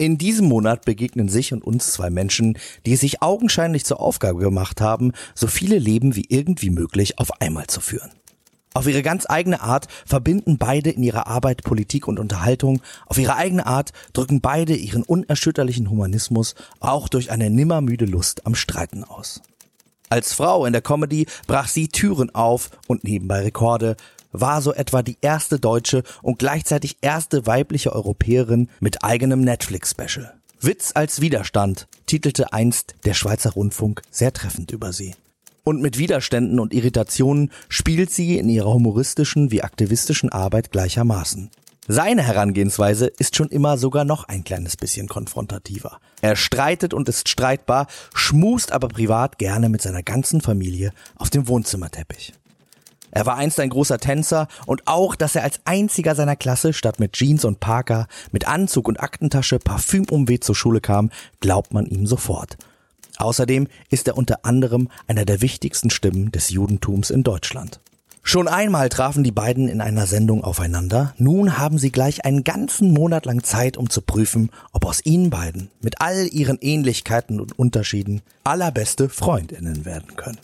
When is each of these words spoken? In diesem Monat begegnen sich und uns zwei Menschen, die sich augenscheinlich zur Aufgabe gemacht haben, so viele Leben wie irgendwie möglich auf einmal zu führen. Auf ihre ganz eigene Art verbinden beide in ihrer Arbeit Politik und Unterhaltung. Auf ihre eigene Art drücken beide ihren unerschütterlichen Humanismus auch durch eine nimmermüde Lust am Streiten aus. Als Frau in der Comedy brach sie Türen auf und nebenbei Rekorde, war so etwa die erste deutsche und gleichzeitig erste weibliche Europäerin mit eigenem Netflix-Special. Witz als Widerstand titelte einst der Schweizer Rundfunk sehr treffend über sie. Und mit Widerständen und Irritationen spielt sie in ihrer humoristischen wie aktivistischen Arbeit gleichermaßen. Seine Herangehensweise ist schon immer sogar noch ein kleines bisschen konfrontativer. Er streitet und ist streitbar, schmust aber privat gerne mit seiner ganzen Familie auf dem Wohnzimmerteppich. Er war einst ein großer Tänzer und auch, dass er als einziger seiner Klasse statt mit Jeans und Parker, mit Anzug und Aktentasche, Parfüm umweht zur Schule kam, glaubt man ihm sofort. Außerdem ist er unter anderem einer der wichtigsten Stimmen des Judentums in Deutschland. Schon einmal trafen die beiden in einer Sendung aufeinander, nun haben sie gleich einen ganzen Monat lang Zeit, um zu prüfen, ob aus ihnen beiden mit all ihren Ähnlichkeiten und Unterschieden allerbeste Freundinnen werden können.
In 0.00 0.16
diesem 0.16 0.48
Monat 0.48 0.86
begegnen 0.86 1.28
sich 1.28 1.52
und 1.52 1.62
uns 1.62 1.92
zwei 1.92 2.08
Menschen, 2.08 2.56
die 2.86 2.96
sich 2.96 3.20
augenscheinlich 3.20 3.84
zur 3.84 4.00
Aufgabe 4.00 4.40
gemacht 4.40 4.80
haben, 4.80 5.12
so 5.34 5.46
viele 5.46 5.78
Leben 5.78 6.16
wie 6.16 6.24
irgendwie 6.26 6.70
möglich 6.70 7.18
auf 7.18 7.42
einmal 7.42 7.66
zu 7.66 7.82
führen. 7.82 8.10
Auf 8.72 8.86
ihre 8.86 9.02
ganz 9.02 9.26
eigene 9.28 9.60
Art 9.60 9.88
verbinden 10.06 10.56
beide 10.56 10.88
in 10.88 11.02
ihrer 11.02 11.26
Arbeit 11.26 11.64
Politik 11.64 12.08
und 12.08 12.18
Unterhaltung. 12.18 12.80
Auf 13.04 13.18
ihre 13.18 13.36
eigene 13.36 13.66
Art 13.66 13.92
drücken 14.14 14.40
beide 14.40 14.74
ihren 14.74 15.02
unerschütterlichen 15.02 15.90
Humanismus 15.90 16.54
auch 16.78 17.10
durch 17.10 17.30
eine 17.30 17.50
nimmermüde 17.50 18.06
Lust 18.06 18.46
am 18.46 18.54
Streiten 18.54 19.04
aus. 19.04 19.42
Als 20.08 20.32
Frau 20.32 20.64
in 20.64 20.72
der 20.72 20.80
Comedy 20.80 21.26
brach 21.46 21.68
sie 21.68 21.88
Türen 21.88 22.34
auf 22.34 22.70
und 22.86 23.04
nebenbei 23.04 23.42
Rekorde, 23.42 23.96
war 24.32 24.62
so 24.62 24.72
etwa 24.72 25.02
die 25.02 25.18
erste 25.20 25.58
deutsche 25.58 26.02
und 26.22 26.38
gleichzeitig 26.38 26.98
erste 27.00 27.46
weibliche 27.46 27.92
Europäerin 27.92 28.68
mit 28.80 29.02
eigenem 29.04 29.40
Netflix-Special. 29.40 30.34
Witz 30.60 30.92
als 30.94 31.20
Widerstand 31.20 31.88
titelte 32.06 32.52
einst 32.52 32.94
der 33.04 33.14
Schweizer 33.14 33.50
Rundfunk 33.52 34.02
sehr 34.10 34.32
treffend 34.32 34.72
über 34.72 34.92
sie. 34.92 35.14
Und 35.64 35.80
mit 35.80 35.98
Widerständen 35.98 36.60
und 36.60 36.74
Irritationen 36.74 37.50
spielt 37.68 38.10
sie 38.10 38.38
in 38.38 38.48
ihrer 38.48 38.72
humoristischen 38.72 39.50
wie 39.50 39.62
aktivistischen 39.62 40.30
Arbeit 40.30 40.70
gleichermaßen. 40.70 41.50
Seine 41.88 42.22
Herangehensweise 42.22 43.06
ist 43.06 43.36
schon 43.36 43.48
immer 43.48 43.76
sogar 43.76 44.04
noch 44.04 44.24
ein 44.24 44.44
kleines 44.44 44.76
bisschen 44.76 45.08
konfrontativer. 45.08 45.98
Er 46.20 46.36
streitet 46.36 46.94
und 46.94 47.08
ist 47.08 47.28
streitbar, 47.28 47.88
schmust 48.14 48.70
aber 48.70 48.88
privat 48.88 49.38
gerne 49.38 49.68
mit 49.68 49.82
seiner 49.82 50.02
ganzen 50.02 50.40
Familie 50.40 50.92
auf 51.16 51.30
dem 51.30 51.48
Wohnzimmerteppich. 51.48 52.32
Er 53.10 53.26
war 53.26 53.36
einst 53.36 53.58
ein 53.60 53.70
großer 53.70 53.98
Tänzer 53.98 54.48
und 54.66 54.86
auch, 54.86 55.16
dass 55.16 55.34
er 55.34 55.42
als 55.42 55.60
einziger 55.64 56.14
seiner 56.14 56.36
Klasse 56.36 56.72
statt 56.72 57.00
mit 57.00 57.12
Jeans 57.14 57.44
und 57.44 57.60
Parker, 57.60 58.06
mit 58.32 58.46
Anzug 58.46 58.88
und 58.88 59.00
Aktentasche, 59.00 59.58
Parfüm 59.58 60.04
umweht 60.10 60.44
zur 60.44 60.54
Schule 60.54 60.80
kam, 60.80 61.10
glaubt 61.40 61.72
man 61.72 61.86
ihm 61.86 62.06
sofort. 62.06 62.56
Außerdem 63.18 63.68
ist 63.90 64.08
er 64.08 64.16
unter 64.16 64.44
anderem 64.44 64.88
einer 65.06 65.24
der 65.24 65.42
wichtigsten 65.42 65.90
Stimmen 65.90 66.32
des 66.32 66.50
Judentums 66.50 67.10
in 67.10 67.22
Deutschland. 67.22 67.80
Schon 68.22 68.48
einmal 68.48 68.90
trafen 68.90 69.24
die 69.24 69.32
beiden 69.32 69.66
in 69.66 69.80
einer 69.80 70.06
Sendung 70.06 70.44
aufeinander, 70.44 71.14
nun 71.16 71.58
haben 71.58 71.78
sie 71.78 71.90
gleich 71.90 72.24
einen 72.24 72.44
ganzen 72.44 72.92
Monat 72.92 73.24
lang 73.24 73.42
Zeit, 73.42 73.76
um 73.76 73.88
zu 73.88 74.02
prüfen, 74.02 74.50
ob 74.72 74.84
aus 74.84 75.04
ihnen 75.04 75.30
beiden 75.30 75.70
mit 75.80 76.00
all 76.00 76.28
ihren 76.30 76.58
Ähnlichkeiten 76.60 77.40
und 77.40 77.58
Unterschieden 77.58 78.22
allerbeste 78.44 79.08
Freundinnen 79.08 79.84
werden 79.84 80.16
können. 80.16 80.38